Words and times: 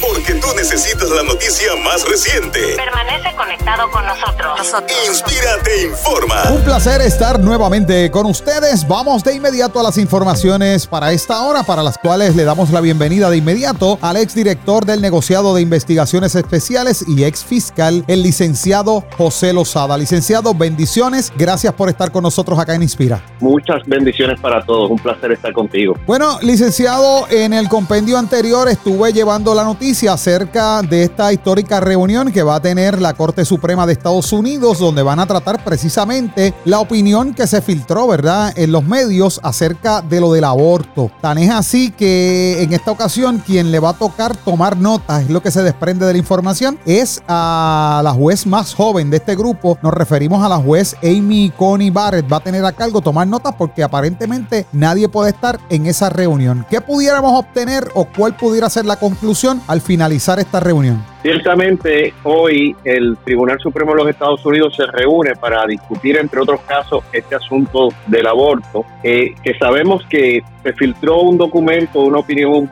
Porque 0.00 0.34
tú 0.34 0.48
necesitas 0.56 1.08
la 1.10 1.22
noticia 1.22 1.74
más 1.82 2.06
reciente. 2.08 2.60
Permanece 2.76 3.34
conectado 3.36 3.90
con 3.90 4.04
nosotros. 4.06 4.74
Inspírate, 5.08 5.82
informa. 5.84 6.50
Un 6.50 6.62
placer 6.62 7.00
estar 7.02 7.38
nuevamente 7.40 8.10
con 8.10 8.26
ustedes. 8.26 8.86
Vamos 8.86 9.22
de 9.22 9.34
inmediato 9.34 9.80
a 9.80 9.82
las 9.82 9.98
informaciones 9.98 10.86
para 10.86 11.12
esta 11.12 11.42
hora, 11.42 11.62
para 11.62 11.82
las 11.82 11.98
cuales 11.98 12.36
le 12.36 12.44
damos 12.44 12.70
la 12.70 12.80
bienvenida 12.80 13.28
de 13.28 13.36
inmediato 13.36 13.98
al 14.00 14.16
exdirector 14.16 14.84
del 14.84 15.00
negociado 15.00 15.54
de 15.54 15.62
investigaciones 15.62 16.34
especiales 16.34 17.04
y 17.06 17.24
ex 17.24 17.44
fiscal, 17.44 18.04
el 18.06 18.22
licenciado 18.22 19.04
José 19.18 19.52
Lozada. 19.52 19.98
Licenciado, 19.98 20.54
bendiciones. 20.54 21.32
Gracias 21.36 21.72
por 21.74 21.88
estar 21.88 22.10
con 22.12 22.22
nosotros 22.22 22.58
acá 22.58 22.74
en 22.74 22.82
Inspira. 22.82 23.22
Muchas 23.40 23.82
bendiciones 23.86 24.40
para 24.40 24.64
todos. 24.64 24.90
Un 24.90 24.98
placer 24.98 25.32
estar 25.32 25.52
contigo. 25.52 25.98
Bueno, 26.06 26.38
licenciado, 26.40 27.26
en 27.30 27.52
el 27.52 27.68
compendio 27.68 28.18
anterior 28.18 28.68
estuve 28.68 29.12
llevando 29.12 29.33
la 29.42 29.64
noticia 29.64 30.12
acerca 30.12 30.80
de 30.82 31.02
esta 31.02 31.32
histórica 31.32 31.80
reunión 31.80 32.30
que 32.30 32.44
va 32.44 32.54
a 32.54 32.60
tener 32.62 33.00
la 33.00 33.14
Corte 33.14 33.44
Suprema 33.44 33.84
de 33.84 33.92
Estados 33.92 34.32
Unidos, 34.32 34.78
donde 34.78 35.02
van 35.02 35.18
a 35.18 35.26
tratar 35.26 35.64
precisamente 35.64 36.54
la 36.64 36.78
opinión 36.78 37.34
que 37.34 37.48
se 37.48 37.60
filtró, 37.60 38.06
¿verdad?, 38.06 38.52
en 38.56 38.70
los 38.70 38.84
medios 38.84 39.40
acerca 39.42 40.02
de 40.02 40.20
lo 40.20 40.32
del 40.32 40.44
aborto. 40.44 41.10
Tan 41.20 41.38
es 41.38 41.50
así 41.50 41.90
que 41.90 42.62
en 42.62 42.72
esta 42.72 42.92
ocasión 42.92 43.42
quien 43.44 43.72
le 43.72 43.80
va 43.80 43.90
a 43.90 43.94
tocar 43.94 44.36
tomar 44.36 44.76
notas, 44.76 45.22
es 45.22 45.30
lo 45.30 45.42
que 45.42 45.50
se 45.50 45.64
desprende 45.64 46.06
de 46.06 46.12
la 46.12 46.18
información, 46.18 46.78
es 46.86 47.20
a 47.26 48.02
la 48.04 48.12
juez 48.12 48.46
más 48.46 48.72
joven 48.72 49.10
de 49.10 49.16
este 49.16 49.34
grupo. 49.34 49.78
Nos 49.82 49.92
referimos 49.92 50.44
a 50.44 50.48
la 50.48 50.58
juez 50.58 50.94
Amy 51.02 51.52
Coney 51.56 51.90
Barrett. 51.90 52.32
Va 52.32 52.36
a 52.36 52.40
tener 52.40 52.64
a 52.64 52.70
cargo 52.70 53.00
tomar 53.00 53.26
notas 53.26 53.54
porque 53.58 53.82
aparentemente 53.82 54.66
nadie 54.70 55.08
puede 55.08 55.30
estar 55.30 55.58
en 55.70 55.86
esa 55.86 56.08
reunión. 56.08 56.64
¿Qué 56.70 56.80
pudiéramos 56.80 57.36
obtener 57.36 57.90
o 57.94 58.04
cuál 58.04 58.36
pudiera 58.36 58.70
ser 58.70 58.86
la 58.86 58.94
conclusión 58.96 59.23
al 59.66 59.80
finalizar 59.80 60.38
esta 60.38 60.60
reunión? 60.60 61.02
Ciertamente, 61.22 62.12
hoy 62.24 62.76
el 62.84 63.16
Tribunal 63.24 63.58
Supremo 63.58 63.92
de 63.92 63.98
los 63.98 64.08
Estados 64.10 64.44
Unidos 64.44 64.74
se 64.76 64.86
reúne 64.86 65.34
para 65.36 65.66
discutir, 65.66 66.18
entre 66.18 66.40
otros 66.40 66.60
casos, 66.62 67.02
este 67.12 67.34
asunto 67.34 67.88
del 68.06 68.26
aborto, 68.26 68.84
eh, 69.02 69.34
que 69.42 69.54
sabemos 69.58 70.04
que 70.08 70.42
se 70.62 70.72
filtró 70.74 71.22
un 71.22 71.38
documento, 71.38 72.00
una 72.00 72.18
opinión 72.18 72.70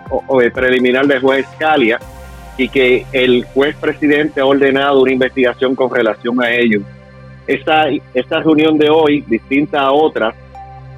preliminar 0.52 1.06
del 1.06 1.20
juez 1.20 1.46
Scalia, 1.54 1.98
y 2.58 2.68
que 2.68 3.06
el 3.12 3.44
juez 3.54 3.74
presidente 3.76 4.40
ha 4.40 4.46
ordenado 4.46 5.00
una 5.00 5.12
investigación 5.12 5.74
con 5.74 5.90
relación 5.90 6.42
a 6.42 6.50
ello. 6.50 6.82
Esta, 7.46 7.86
esta 8.14 8.40
reunión 8.40 8.76
de 8.76 8.90
hoy, 8.90 9.22
distinta 9.22 9.80
a 9.80 9.92
otras, 9.92 10.34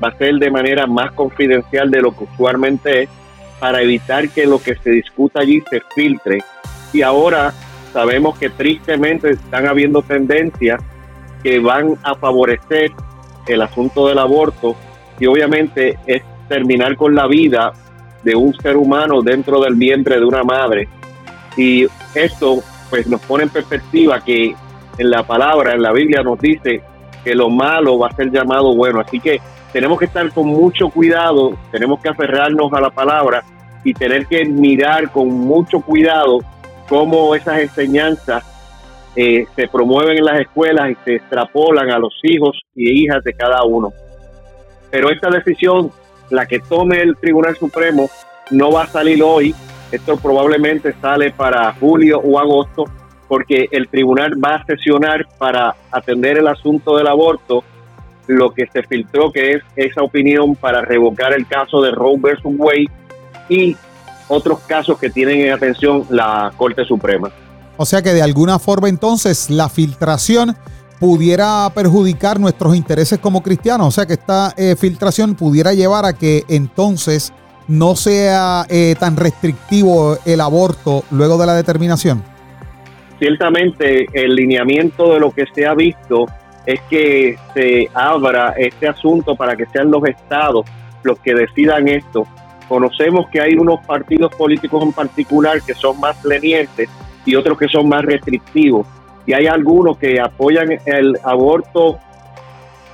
va 0.03 0.09
a 0.09 0.19
ser 0.19 0.35
de 0.35 0.51
manera 0.51 0.87
más 0.87 1.13
confidencial 1.13 1.91
de 1.91 2.03
lo 2.03 2.11
que 2.11 2.25
usualmente 2.25 3.05
es, 3.05 3.09
para 3.59 3.83
evitar 3.83 4.29
que 4.29 4.47
lo 4.47 4.63
que 4.63 4.75
se 4.77 4.91
discuta 4.91 5.41
allí 5.41 5.63
se 5.71 5.81
filtre. 5.95 6.43
Y 6.93 7.03
ahora 7.03 7.53
sabemos 7.93 8.39
que 8.39 8.51
tristemente 8.51 9.31
están 9.31 9.67
habiendo 9.67 10.03
tendencias 10.03 10.81
que 11.43 11.59
van 11.59 11.97
a 12.03 12.15
favorecer 12.15 12.91
el 13.47 13.63
asunto 13.63 14.09
del 14.09 14.19
aborto 14.19 14.75
y 15.19 15.27
obviamente 15.27 15.99
es 16.07 16.23
terminar 16.49 16.97
con 16.97 17.15
la 17.15 17.27
vida 17.27 17.73
de 18.23 18.35
un 18.35 18.55
ser 18.55 18.77
humano 18.77 19.23
dentro 19.23 19.61
del 19.61 19.75
vientre 19.75 20.19
de 20.19 20.25
una 20.25 20.43
madre. 20.43 20.89
Y 21.57 21.87
esto 22.15 22.63
pues 22.91 23.07
nos 23.07 23.21
pone 23.23 23.45
en 23.45 23.51
perspectiva 23.51 24.21
que 24.25 24.55
en 24.99 25.11
la 25.11 25.23
palabra, 25.23 25.73
en 25.73 25.83
la 25.83 25.93
Biblia 25.93 26.23
nos 26.23 26.39
dice 26.41 26.83
que 27.23 27.35
lo 27.35 27.49
malo 27.49 27.99
va 27.99 28.09
a 28.09 28.17
ser 28.17 28.31
llamado 28.31 28.75
bueno. 28.75 29.01
Así 29.01 29.21
que 29.21 29.41
tenemos 29.75 29.99
que 29.99 30.05
estar 30.05 30.31
con 30.33 30.47
mucho 30.47 30.89
cuidado, 30.89 31.59
tenemos 31.73 32.01
que 32.01 32.09
aferrarnos 32.09 32.73
a 32.73 32.81
la 32.81 32.91
palabra 32.91 33.43
y 33.83 33.93
tener 33.93 34.27
que 34.27 34.45
mirar 34.45 35.11
con 35.11 35.29
mucho 35.29 35.81
cuidado 35.81 36.39
cómo 36.89 37.35
esas 37.35 37.59
enseñanzas 37.59 38.45
eh, 39.17 39.47
se 39.57 39.67
promueven 39.67 40.19
en 40.19 40.27
las 40.27 40.39
escuelas 40.39 40.93
y 40.93 40.97
se 41.05 41.17
extrapolan 41.17 41.91
a 41.91 41.99
los 41.99 42.15
hijos 42.23 42.57
y 42.77 43.03
hijas 43.03 43.25
de 43.25 43.33
cada 43.33 43.65
uno. 43.65 43.93
Pero 44.93 45.11
esta 45.11 45.29
decisión, 45.29 45.91
la 46.31 46.47
que 46.47 46.61
tome 46.61 47.03
el 47.03 47.17
Tribunal 47.17 47.57
Supremo, 47.57 48.09
no 48.53 48.71
va 48.71 48.85
a 48.85 48.87
salir 48.87 49.25
hoy. 49.25 49.57
Esto 49.91 50.17
probablemente 50.19 50.95
sale 51.01 51.33
para 51.33 51.73
julio 51.81 52.21
o 52.21 52.39
agosto, 52.39 52.85
porque 53.27 53.67
el 53.73 53.89
tribunal 53.89 54.35
va 54.43 54.55
a 54.55 54.65
sesionar 54.67 55.27
para 55.37 55.75
atender 55.91 56.39
el 56.39 56.47
asunto 56.47 56.97
del 56.97 57.09
aborto 57.09 57.65
lo 58.27 58.53
que 58.53 58.67
se 58.73 58.83
filtró, 58.83 59.33
que 59.33 59.53
es 59.53 59.63
esa 59.77 60.03
opinión 60.03 60.55
para 60.55 60.81
revocar 60.83 61.33
el 61.33 61.47
caso 61.47 61.83
de 61.83 61.91
Roe 61.91 62.17
versus 62.19 62.53
Wade 62.57 62.91
y 63.49 63.77
otros 64.29 64.61
casos 64.61 64.99
que 64.99 65.11
tienen 65.11 65.41
en 65.41 65.53
atención 65.53 66.05
la 66.11 66.53
Corte 66.57 66.85
Suprema. 66.85 67.31
O 67.77 67.85
sea 67.85 68.03
que 68.03 68.13
de 68.13 68.23
alguna 68.23 68.59
forma 68.59 68.89
entonces 68.89 69.51
la 69.51 69.69
filtración 69.69 70.57
pudiera 71.01 71.71
perjudicar 71.75 72.39
nuestros 72.39 72.77
intereses 72.77 73.19
como 73.19 73.43
cristianos, 73.43 73.89
o 73.89 73.91
sea 73.91 74.07
que 74.07 74.15
esta 74.15 74.55
eh, 74.57 74.77
filtración 74.77 75.35
pudiera 75.35 75.75
llevar 75.75 76.05
a 76.05 76.13
que 76.13 76.45
entonces 76.49 77.33
no 77.67 77.97
sea 77.97 78.65
eh, 78.69 78.95
tan 78.99 79.17
restrictivo 79.17 80.17
el 80.25 80.41
aborto 80.41 81.03
luego 81.11 81.37
de 81.37 81.47
la 81.47 81.55
determinación. 81.55 82.23
Ciertamente 83.19 84.07
el 84.13 84.35
lineamiento 84.35 85.15
de 85.15 85.21
lo 85.21 85.31
que 85.31 85.45
se 85.55 85.67
ha 85.67 85.75
visto 85.75 86.27
es 86.67 86.81
que 86.89 87.37
se 87.53 87.89
abra 87.95 88.55
este 88.57 88.89
asunto 88.89 89.37
para 89.37 89.57
que 89.57 89.67
sean 89.67 89.91
los 89.91 90.05
estados 90.05 90.67
los 91.03 91.19
que 91.21 91.35
decidan 91.35 91.87
esto. 91.87 92.27
Conocemos 92.69 93.29
que 93.29 93.41
hay 93.41 93.55
unos 93.55 93.85
partidos 93.87 94.35
políticos 94.35 94.83
en 94.83 94.93
particular 94.93 95.61
que 95.63 95.75
son 95.75 96.01
más 96.01 96.25
lenientes 96.25 96.89
y 97.27 97.35
otros 97.35 97.59
que 97.59 97.69
son 97.69 97.89
más 97.89 98.03
restrictivos. 98.05 98.87
Y 99.27 99.35
hay 99.35 99.47
algunos 99.47 99.99
que 99.99 100.21
apoyan 100.21 100.79
el 100.87 101.19
aborto 101.23 101.99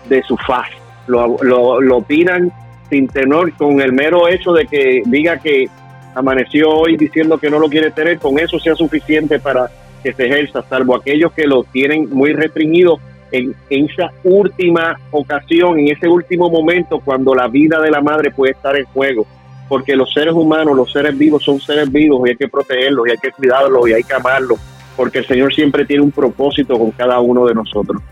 de 0.08 0.22
su 0.22 0.36
faz, 0.36 0.68
lo, 1.06 1.36
lo, 1.42 1.96
opinan 1.96 2.52
sin 2.88 3.06
tenor, 3.06 3.52
con 3.54 3.80
el 3.80 3.92
mero 3.92 4.28
hecho 4.28 4.52
de 4.52 4.66
que 4.66 5.02
diga 5.06 5.38
que 5.38 5.68
amaneció 6.14 6.70
hoy 6.70 6.96
diciendo 6.96 7.38
que 7.38 7.50
no 7.50 7.58
lo 7.58 7.68
quiere 7.68 7.90
tener, 7.90 8.18
con 8.18 8.38
eso 8.38 8.58
sea 8.58 8.74
suficiente 8.74 9.38
para 9.38 9.70
que 10.02 10.12
se 10.12 10.26
ejerza, 10.26 10.64
salvo 10.68 10.96
aquellos 10.96 11.32
que 11.32 11.46
lo 11.46 11.62
tienen 11.64 12.08
muy 12.10 12.32
restringido 12.32 12.98
en, 13.32 13.54
esa 13.68 14.10
última 14.24 14.98
ocasión, 15.10 15.78
en 15.78 15.88
ese 15.88 16.08
último 16.08 16.50
momento, 16.50 17.00
cuando 17.00 17.34
la 17.34 17.48
vida 17.48 17.80
de 17.80 17.90
la 17.90 18.00
madre 18.00 18.30
puede 18.30 18.52
estar 18.52 18.76
en 18.76 18.84
juego. 18.86 19.26
Porque 19.68 19.94
los 19.94 20.12
seres 20.12 20.34
humanos, 20.34 20.76
los 20.76 20.92
seres 20.92 21.16
vivos 21.16 21.44
son 21.44 21.60
seres 21.60 21.90
vivos 21.90 22.26
y 22.26 22.30
hay 22.30 22.36
que 22.36 22.48
protegerlos 22.48 23.06
y 23.06 23.10
hay 23.12 23.18
que 23.18 23.30
cuidarlos 23.30 23.88
y 23.88 23.92
hay 23.92 24.02
que 24.02 24.14
amarlos, 24.14 24.58
porque 24.96 25.18
el 25.18 25.26
Señor 25.26 25.54
siempre 25.54 25.84
tiene 25.84 26.02
un 26.02 26.10
propósito 26.10 26.78
con 26.78 26.90
cada 26.90 27.20
uno 27.20 27.46
de 27.46 27.54
nosotros. 27.54 28.02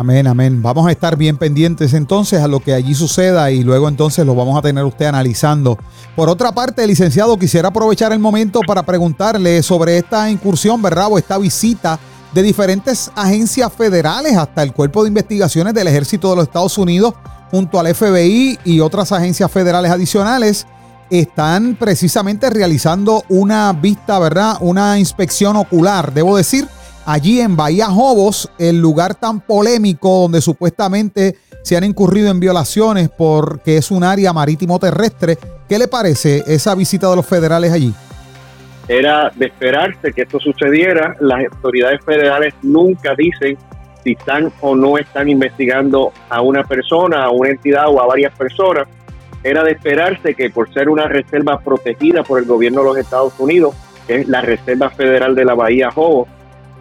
Amén, 0.00 0.28
amén. 0.28 0.62
Vamos 0.62 0.86
a 0.86 0.92
estar 0.92 1.16
bien 1.16 1.36
pendientes 1.36 1.92
entonces 1.92 2.40
a 2.40 2.46
lo 2.46 2.60
que 2.60 2.72
allí 2.72 2.94
suceda 2.94 3.50
y 3.50 3.64
luego 3.64 3.88
entonces 3.88 4.24
lo 4.24 4.36
vamos 4.36 4.56
a 4.56 4.62
tener 4.62 4.84
usted 4.84 5.06
analizando. 5.06 5.76
Por 6.14 6.28
otra 6.28 6.52
parte, 6.52 6.86
licenciado, 6.86 7.36
quisiera 7.36 7.70
aprovechar 7.70 8.12
el 8.12 8.20
momento 8.20 8.60
para 8.64 8.84
preguntarle 8.84 9.60
sobre 9.60 9.98
esta 9.98 10.30
incursión, 10.30 10.80
¿verdad? 10.80 11.08
O 11.10 11.18
esta 11.18 11.36
visita 11.36 11.98
de 12.32 12.42
diferentes 12.42 13.10
agencias 13.14 13.72
federales 13.72 14.36
hasta 14.36 14.62
el 14.62 14.72
Cuerpo 14.72 15.02
de 15.02 15.08
Investigaciones 15.08 15.74
del 15.74 15.88
Ejército 15.88 16.30
de 16.30 16.36
los 16.36 16.44
Estados 16.44 16.76
Unidos 16.78 17.14
junto 17.50 17.80
al 17.80 17.94
FBI 17.94 18.58
y 18.64 18.80
otras 18.80 19.12
agencias 19.12 19.50
federales 19.50 19.90
adicionales 19.90 20.66
están 21.10 21.76
precisamente 21.76 22.50
realizando 22.50 23.24
una 23.28 23.72
vista, 23.72 24.18
¿verdad? 24.18 24.58
Una 24.60 24.98
inspección 24.98 25.56
ocular, 25.56 26.12
debo 26.12 26.36
decir, 26.36 26.68
allí 27.06 27.40
en 27.40 27.56
Bahía 27.56 27.86
Jobos, 27.86 28.50
el 28.58 28.78
lugar 28.78 29.14
tan 29.14 29.40
polémico 29.40 30.20
donde 30.20 30.42
supuestamente 30.42 31.36
se 31.62 31.76
han 31.76 31.84
incurrido 31.84 32.30
en 32.30 32.40
violaciones 32.40 33.08
porque 33.08 33.78
es 33.78 33.90
un 33.90 34.04
área 34.04 34.32
marítimo 34.32 34.78
terrestre. 34.78 35.38
¿Qué 35.68 35.78
le 35.78 35.88
parece 35.88 36.44
esa 36.46 36.74
visita 36.74 37.08
de 37.08 37.16
los 37.16 37.26
federales 37.26 37.72
allí? 37.72 37.94
Era 38.88 39.30
de 39.34 39.46
esperarse 39.46 40.12
que 40.14 40.22
esto 40.22 40.40
sucediera. 40.40 41.14
Las 41.20 41.44
autoridades 41.52 42.02
federales 42.04 42.54
nunca 42.62 43.14
dicen 43.14 43.58
si 44.02 44.12
están 44.12 44.50
o 44.60 44.74
no 44.74 44.96
están 44.96 45.28
investigando 45.28 46.12
a 46.30 46.40
una 46.40 46.64
persona, 46.64 47.24
a 47.24 47.30
una 47.30 47.50
entidad 47.50 47.88
o 47.88 48.00
a 48.00 48.06
varias 48.06 48.34
personas. 48.36 48.88
Era 49.44 49.62
de 49.62 49.72
esperarse 49.72 50.34
que 50.34 50.50
por 50.50 50.72
ser 50.72 50.88
una 50.88 51.06
reserva 51.06 51.60
protegida 51.60 52.22
por 52.22 52.38
el 52.38 52.46
gobierno 52.46 52.80
de 52.80 52.86
los 52.86 52.98
Estados 52.98 53.38
Unidos, 53.38 53.74
que 54.06 54.16
es 54.16 54.28
la 54.28 54.40
Reserva 54.40 54.90
Federal 54.90 55.34
de 55.34 55.44
la 55.44 55.54
Bahía 55.54 55.90
Jobo, 55.90 56.26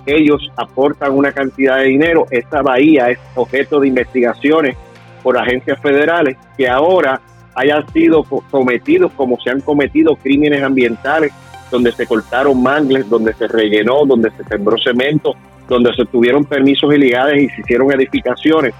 ellos 0.05 0.49
aportan 0.55 1.11
una 1.11 1.33
cantidad 1.33 1.77
de 1.77 1.85
dinero. 1.85 2.25
Esta 2.31 2.61
bahía 2.61 3.09
es 3.09 3.19
objeto 3.35 3.81
de 3.81 3.89
investigaciones 3.89 4.77
por 5.21 5.37
agencias 5.37 5.79
federales 5.81 6.37
que 6.55 6.69
ahora 6.69 7.19
hayan 7.55 7.85
sido 7.91 8.23
cometidos 8.23 9.11
como 9.13 9.37
se 9.41 9.49
han 9.49 9.59
cometido 9.59 10.15
crímenes 10.15 10.63
ambientales 10.63 11.33
donde 11.69 11.91
se 11.91 12.05
cortaron 12.05 12.61
mangles, 12.61 13.09
donde 13.09 13.33
se 13.33 13.47
rellenó, 13.47 14.05
donde 14.05 14.31
se 14.31 14.43
sembró 14.43 14.77
cemento, 14.77 15.35
donde 15.67 15.93
se 15.93 16.05
tuvieron 16.05 16.45
permisos 16.45 16.93
ilegales 16.93 17.43
y 17.43 17.49
se 17.49 17.61
hicieron 17.61 17.91
edificaciones, 17.91 18.73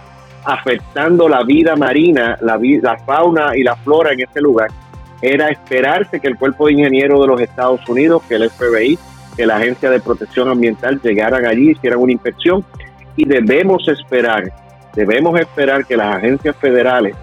afectando 0.45 1.27
la 1.27 1.43
vida 1.43 1.75
marina, 1.75 2.37
la, 2.41 2.59
la 2.81 2.97
fauna 2.99 3.55
y 3.55 3.63
la 3.63 3.75
flora 3.75 4.13
en 4.13 4.21
ese 4.21 4.41
lugar. 4.41 4.69
era 5.21 5.49
esperarse 5.49 6.19
que 6.19 6.27
el 6.27 6.37
Cuerpo 6.37 6.67
de 6.67 6.73
Ingenieros 6.73 7.21
de 7.21 7.27
los 7.27 7.41
Estados 7.41 7.81
Unidos, 7.89 8.21
que 8.29 8.35
el 8.35 8.49
FBI, 8.49 8.97
que 9.35 9.45
la 9.45 9.57
Agencia 9.57 9.89
de 9.89 9.99
Protección 9.99 10.47
Ambiental 10.47 11.01
llegaran 11.01 11.45
allí, 11.45 11.71
hicieran 11.71 11.99
una 11.99 12.11
inspección 12.11 12.63
y 13.15 13.25
debemos 13.25 13.87
esperar, 13.87 14.51
debemos 14.95 15.39
esperar 15.39 15.85
que 15.85 15.97
las 15.97 16.15
agencias 16.15 16.55
federales 16.55 17.15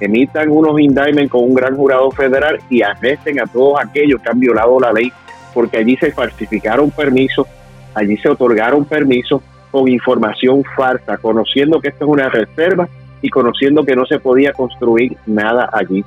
emitan 0.00 0.50
unos 0.50 0.78
indictments 0.80 1.30
con 1.30 1.44
un 1.44 1.54
gran 1.54 1.76
jurado 1.76 2.10
federal 2.10 2.60
y 2.70 2.82
arresten 2.82 3.40
a 3.40 3.46
todos 3.46 3.80
aquellos 3.80 4.20
que 4.20 4.30
han 4.30 4.40
violado 4.40 4.78
la 4.80 4.92
ley, 4.92 5.12
porque 5.54 5.78
allí 5.78 5.96
se 5.96 6.12
falsificaron 6.12 6.90
permisos, 6.90 7.46
allí 7.94 8.16
se 8.16 8.28
otorgaron 8.28 8.84
permisos 8.84 9.42
con 9.70 9.88
información 9.88 10.62
falsa, 10.76 11.18
conociendo 11.18 11.80
que 11.80 11.88
esto 11.88 12.04
es 12.04 12.10
una 12.10 12.28
reserva 12.28 12.88
y 13.20 13.28
conociendo 13.28 13.84
que 13.84 13.96
no 13.96 14.06
se 14.06 14.18
podía 14.18 14.52
construir 14.52 15.16
nada 15.26 15.68
allí. 15.72 16.04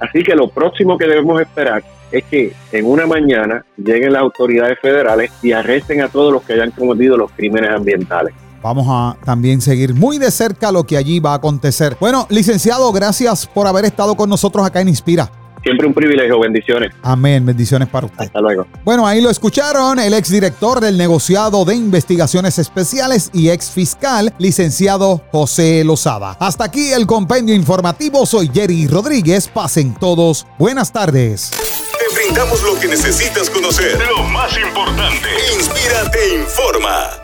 Así 0.00 0.22
que 0.22 0.34
lo 0.34 0.48
próximo 0.48 0.98
que 0.98 1.06
debemos 1.06 1.40
esperar 1.40 1.82
es 2.10 2.24
que 2.24 2.52
en 2.72 2.86
una 2.86 3.06
mañana 3.06 3.64
lleguen 3.76 4.12
las 4.12 4.22
autoridades 4.22 4.78
federales 4.80 5.32
y 5.42 5.52
arresten 5.52 6.00
a 6.00 6.08
todos 6.08 6.32
los 6.32 6.42
que 6.42 6.54
hayan 6.54 6.70
cometido 6.70 7.16
los 7.16 7.30
crímenes 7.32 7.70
ambientales. 7.70 8.34
Vamos 8.64 8.86
a 8.88 9.14
también 9.26 9.60
seguir 9.60 9.94
muy 9.94 10.16
de 10.16 10.30
cerca 10.30 10.72
lo 10.72 10.84
que 10.84 10.96
allí 10.96 11.20
va 11.20 11.32
a 11.32 11.34
acontecer. 11.34 11.98
Bueno, 12.00 12.26
licenciado, 12.30 12.90
gracias 12.92 13.46
por 13.46 13.66
haber 13.66 13.84
estado 13.84 14.14
con 14.14 14.30
nosotros 14.30 14.64
acá 14.66 14.80
en 14.80 14.88
Inspira. 14.88 15.30
Siempre 15.62 15.86
un 15.86 15.92
privilegio, 15.92 16.40
bendiciones. 16.40 16.94
Amén, 17.02 17.44
bendiciones 17.44 17.88
para 17.88 18.06
usted. 18.06 18.24
Hasta 18.24 18.40
luego. 18.40 18.66
Bueno, 18.82 19.06
ahí 19.06 19.20
lo 19.20 19.28
escucharon, 19.28 19.98
el 19.98 20.14
exdirector 20.14 20.80
del 20.80 20.96
negociado 20.96 21.66
de 21.66 21.74
investigaciones 21.74 22.58
especiales 22.58 23.28
y 23.34 23.50
ex 23.50 23.70
fiscal, 23.70 24.32
licenciado 24.38 25.20
José 25.30 25.84
Lozada. 25.84 26.34
Hasta 26.40 26.64
aquí 26.64 26.90
el 26.90 27.06
compendio 27.06 27.54
informativo, 27.54 28.24
soy 28.24 28.50
Jerry 28.52 28.86
Rodríguez, 28.86 29.46
pasen 29.46 29.94
todos, 29.94 30.46
buenas 30.58 30.90
tardes. 30.90 31.50
Te 31.50 32.14
brindamos 32.14 32.62
lo 32.62 32.80
que 32.80 32.88
necesitas 32.88 33.50
conocer. 33.50 33.98
Lo 34.16 34.22
más 34.22 34.56
importante. 34.56 35.28
Inspira 35.54 36.10
te 36.10 36.40
informa. 36.40 37.23